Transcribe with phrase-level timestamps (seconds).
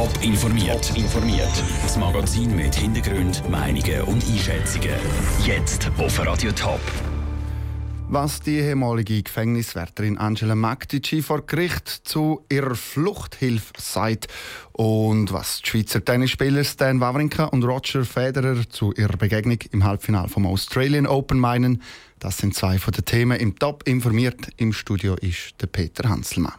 [0.00, 0.96] Top informiert.
[0.96, 1.62] informiert.
[1.82, 4.94] Das Magazin mit Hintergrund, Meinungen und Einschätzungen.
[5.44, 6.80] Jetzt auf Radio Top.
[8.08, 14.28] Was die ehemalige Gefängniswärterin Angela Magdici vor Gericht zu ihrer Fluchthilfe sagt
[14.72, 20.30] und was die Schweizer Tennisspieler Stan Wawrinka und Roger Federer zu ihrer Begegnung im Halbfinale
[20.30, 21.82] vom Australian Open meinen,
[22.20, 24.48] das sind zwei von den Themen im Top informiert.
[24.56, 26.54] Im Studio ist der Peter Hanselmann.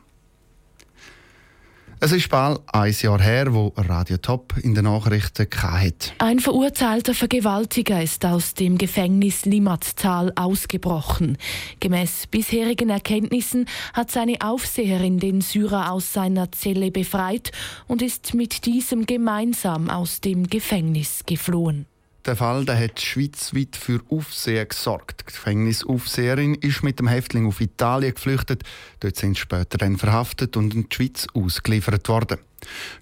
[2.04, 6.16] Es ist bald ein Jahr her, wo Radio Top in den Nachrichten hat.
[6.18, 11.38] Ein verurteilter Vergewaltiger ist aus dem Gefängnis Limatztal ausgebrochen.
[11.80, 17.52] Gemäß bisherigen Erkenntnissen hat seine Aufseherin den Syrer aus seiner Zelle befreit
[17.88, 21.86] und ist mit diesem gemeinsam aus dem Gefängnis geflohen.
[22.26, 25.22] Der Fall der hat schweizweit für Aufsehen gesorgt.
[25.22, 28.64] Die Gefängnisaufseherin ist mit dem Häftling auf Italien geflüchtet.
[29.00, 32.38] Dort sind sie später dann verhaftet und in die Schweiz ausgeliefert worden.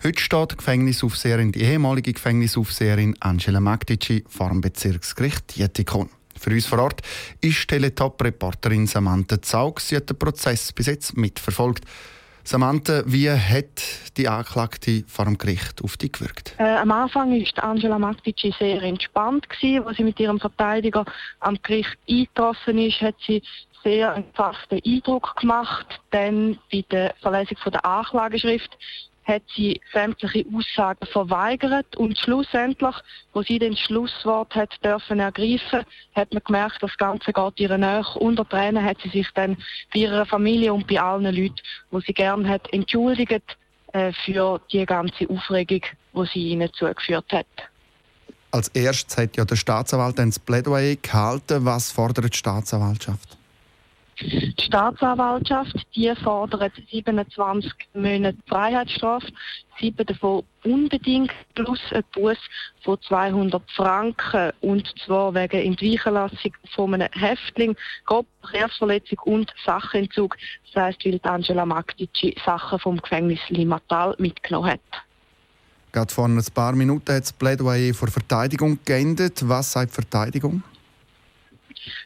[0.04, 6.10] Heute steht die Gefängnisaufseherin, die ehemalige Gefängnisaufseherin Angela Magdici vor dem Bezirksgericht Dietikon.
[6.40, 7.02] Für uns vor Ort
[7.42, 9.82] ist Teletop-Reporterin Samantha Zaug.
[9.82, 11.84] Sie hat den Prozess bis jetzt mitverfolgt.
[12.46, 13.82] Samantha, wie hat
[14.20, 16.54] die Anklagte vor dem Gericht auf dich gewirkt?
[16.58, 21.06] Äh, am Anfang war Angela Magdici sehr entspannt gewesen, als sie mit ihrem Verteidiger
[21.40, 23.42] am Gericht eingetroffen ist, hat sie
[23.84, 26.02] sehr einen gefassten Eindruck gemacht.
[26.12, 28.78] Dann bei der Verlesung von der Anklageschrift
[29.24, 32.96] hat sie sämtliche Aussagen verweigert und schlussendlich,
[33.34, 38.16] wo sie den Schlusswort hat dürfen ergreifen, hat man gemerkt, das Ganze geht ihr nach.
[38.16, 39.56] Unter Tränen hat sie sich dann
[39.94, 43.58] bei ihrer Familie und bei allen Leuten, wo sie gern hat, entschuldigt
[43.94, 45.82] äh, für die ganze Aufregung,
[46.14, 47.48] die sie ihnen zugeführt hat.
[48.52, 51.66] Als erstes hat ja der Staatsanwalt ein Plädoyer gehalten.
[51.66, 53.39] Was fordert die Staatsanwaltschaft?
[54.22, 59.28] Die Staatsanwaltschaft die fordert 27 Monate Freiheitsstrafe,
[59.80, 62.38] sieben davon unbedingt plus ein Bus
[62.84, 70.36] von 200 Franken und zwar wegen Entweichenlassung von einem Häftling, grob Verkehrsverletzung und Sachentzug.
[70.74, 74.82] Das heisst, weil Angela Magdici Sachen vom Gefängnis Limatal mitgenommen hat.
[75.94, 79.48] Gerade vor ein paar Minuten hat das Plädoyer vor Verteidigung geendet.
[79.48, 80.62] Was sagt Verteidigung?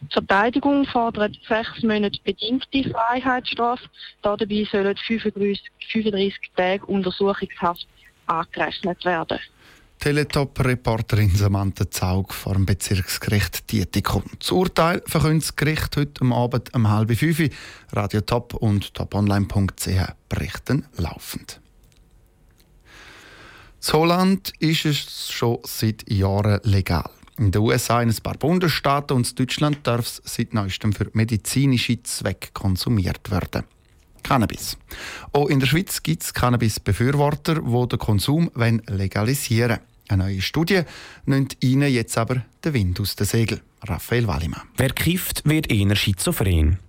[0.01, 3.84] Die Verteidigung fordert sechs Monate bedingte Freiheitsstrafe.
[4.22, 7.88] Dabei sollen 35, 35 Tage Untersuchungshaft
[8.28, 9.39] angerechnet werden.
[10.00, 14.23] Teletop-Reporterin Samantha Zaug vor dem Bezirksgericht Dietikon.
[14.38, 17.41] Das Urteil verkündet das Gericht heute Abend um halb fünf.
[17.94, 21.62] Radio Top und toponline.ch berichten laufend.
[23.85, 27.09] In Holland ist es schon seit Jahren legal.
[27.38, 31.09] In den USA, in ein paar Bundesstaaten und in Deutschland darf es seit neuestem für
[31.13, 33.63] medizinische Zwecke konsumiert werden.
[34.21, 34.77] Cannabis.
[35.31, 39.94] Auch in der Schweiz gibt es Cannabis-Befürworter, die den Konsum legalisieren wollen.
[40.09, 40.81] Eine neue Studie
[41.25, 43.62] nimmt ihnen jetzt aber den Wind aus den Segeln.
[43.85, 44.62] Raphael Wallimann.
[44.78, 46.79] Wer kifft, wird eher schizophren.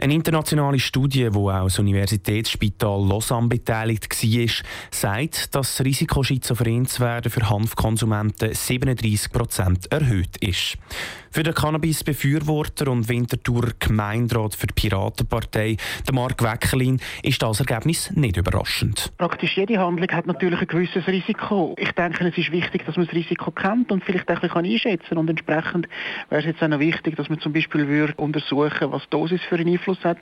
[0.00, 6.86] Eine internationale Studie, die auch das Universitätsspital Lausanne beteiligt war, sagt, dass das Risiko, schizophren
[6.86, 10.78] zu werden, für Hanfkonsumenten 37 Prozent erhöht ist.
[11.30, 15.76] Für den Cannabis-Befürworter und Winterthur Gemeinderat für die Piratenpartei,
[16.06, 19.12] der Mark Weckelin, ist das Ergebnis nicht überraschend.
[19.18, 21.76] Praktisch jede Handlung hat natürlich ein gewisses Risiko.
[21.78, 24.64] Ich denke, es ist wichtig, dass man das Risiko kennt und vielleicht auch ein bisschen
[24.64, 25.18] einschätzen kann.
[25.20, 25.88] Und entsprechend
[26.28, 29.56] wäre es jetzt auch noch wichtig, dass man zum Beispiel würde untersuchen was Dosis für
[29.56, 30.18] einen Einfluss hat,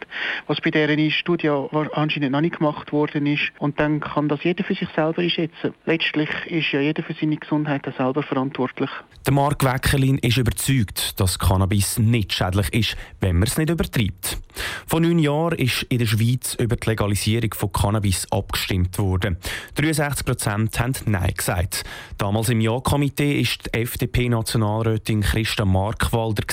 [0.46, 3.50] was bei dieser Studie anscheinend noch nicht gemacht worden ist.
[3.58, 5.74] Und dann kann das jeder für sich selber einschätzen.
[5.86, 8.90] Letztlich ist ja jeder für seine Gesundheit selber verantwortlich.
[9.26, 14.38] Der Mark Weckelin ist überzeugt, dass Cannabis nicht schädlich ist, wenn man es nicht übertreibt.
[14.86, 19.36] Vor neun Jahren ist in der Schweiz über die Legalisierung von Cannabis abgestimmt worden.
[19.76, 21.84] 63 Prozent haben Nein gesagt.
[22.18, 26.44] Damals im Ja-Komitee ist die FDP-Nationalrätin Christa Markwalder.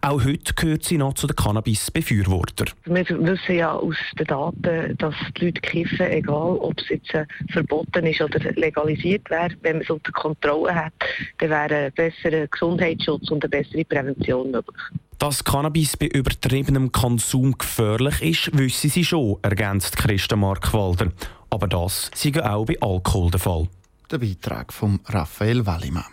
[0.00, 2.70] Auch heute gehört sie noch zu den Cannabis-Befürwortern.
[2.84, 7.26] Wir wissen ja aus den Daten, dass die Leute kiffen, egal ob es jetzt äh,
[7.50, 10.92] verboten ist oder legalisiert wäre, wenn man es unter Kontrolle hat,
[11.38, 14.76] dann wäre ein besserer Gesundheitsschutz und eine bessere Prävention möglich.
[15.18, 21.12] Dass Cannabis bei übertriebenem Konsum gefährlich ist, wissen sie schon, ergänzt Christa Markwalder.
[21.50, 23.68] Aber das sei auch bei Alkohol der Fall.
[24.10, 26.04] Der Beitrag von Raphael Wallimann.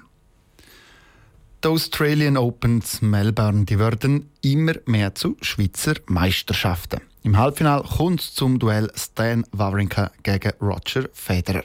[1.63, 7.01] Die Australian Opens Melbourne die werden immer mehr zu Schweizer Meisterschaften.
[7.23, 11.63] Im Halbfinale kommt es zum Duell Stan Wawrinka gegen Roger Federer.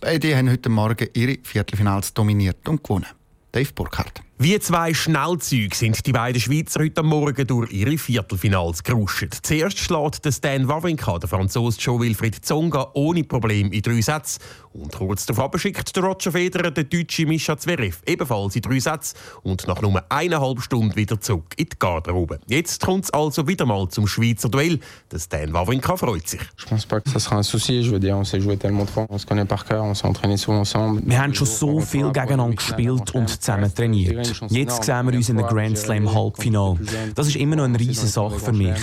[0.00, 3.06] Beide haben heute Morgen ihre Viertelfinals dominiert und gewonnen.
[3.52, 4.22] Dave Burkhardt.
[4.36, 9.28] Wie zwei Schnellzüge sind die beiden Schweizer heute Morgen durch ihre Viertelfinals geruscht.
[9.42, 14.42] Zuerst schlägt der Stan Wawrinka der Franzose Joe Wilfried Zonga ohne Problem in drei Sätzen.
[14.72, 19.16] Und kurz darauf schickt der Roger Federer den deutschen Mischa Zverev ebenfalls in drei Sätzen
[19.44, 22.40] und nach nur eineinhalb Stunden wieder zurück in die Garderobe.
[22.48, 24.80] Jetzt kommt es also wieder mal zum Schweizer Duell.
[25.12, 26.40] Der Stan Wawrinka freut sich.
[26.58, 27.84] Ich pense pas que ça sera un souci.
[27.84, 29.94] Je veux dire, on s'est joué tellement de fois, on se connaît par cœur, on
[29.94, 31.02] s'est entraîné souvent ensemble.
[31.06, 34.23] Wir haben schon so viel gegeneinander gespielt und zusammen trainiert.
[34.48, 36.78] Jetzt sehen wir uns in einem Grand Slam Halbfinale.
[37.14, 38.76] Das ist immer noch eine riesige Sache für mich.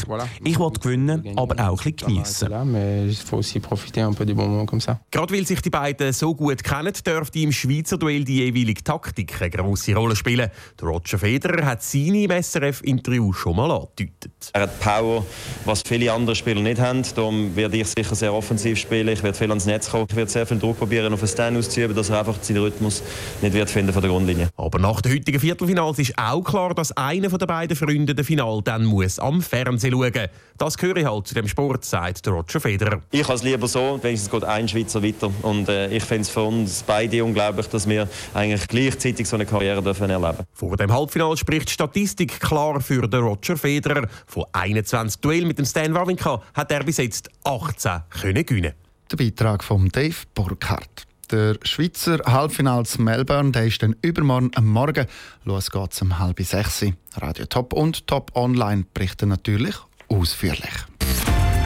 [0.44, 2.50] Ich will gewinnen, aber auch ein bisschen geniessen.
[5.12, 9.42] Gerade weil sich die beiden so gut kennen, dürfte im Schweizer Duell die jeweilige Taktik
[9.42, 10.50] eine grosse Rolle spielen.
[10.80, 14.32] Der Roger Federer hat seine im SRF-Interview schon mal angedeutet.
[14.54, 15.26] Er hat Power,
[15.66, 17.04] was viele andere Spieler nicht haben.
[17.16, 19.08] Darum werde ich sicher sehr offensiv spielen.
[19.08, 20.08] Ich werde viel ans Netz kommen.
[20.10, 23.04] Ich werde sehr viel Druck probieren, auf den Stand auszuüben, dass er einfach seinen Rhythmus
[23.42, 24.50] nicht wird finden von der Grundlinie.
[24.58, 28.62] Aber nach der heutigen Viertelfinals ist auch klar, dass einer der beiden Freunde das Final
[28.64, 30.30] dann muss am Fernsehen schauen muss.
[30.58, 33.02] Das gehöre halt zu dem Sport, sagt Roger Federer.
[33.12, 35.32] Ich habe es lieber so, wenigstens geht ein Schweizer weiter.
[35.42, 39.46] Und äh, ich finde es für uns beide unglaublich, dass wir eigentlich gleichzeitig so eine
[39.46, 44.08] Karriere dürfen erleben Vor dem Halbfinale spricht die Statistik klar für den Roger Federer.
[44.28, 48.74] Von 21 Duellen mit dem Stan Wawrinka hat er bis jetzt 18 können gewinnen.
[49.12, 51.08] Der Beitrag von Dave Burkhardt.
[51.32, 55.06] Der Schweizer Halbfinals Melbourne der ist dann übermorgen am Morgen.
[55.46, 56.86] Los geht's um halb sechs.
[57.16, 59.76] Radio Top und Top Online berichten natürlich
[60.10, 60.74] ausführlich.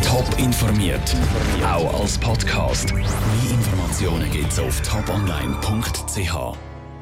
[0.03, 1.15] Top informiert,
[1.63, 2.93] auch als Podcast.
[2.93, 3.05] Mehr
[3.49, 6.74] Informationen gibt's auf toponline.ch.